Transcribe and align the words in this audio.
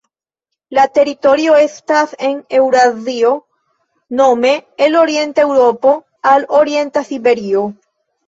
La 0.75 0.83
teritorio 0.97 1.57
estas 1.63 2.13
en 2.29 2.39
Eŭrazio 2.59 3.29
nome 4.21 4.53
el 4.87 4.97
orienta 5.03 5.45
Eŭropo 5.49 5.91
al 6.31 6.47
orienta 6.61 7.05
Siberio. 7.13 7.63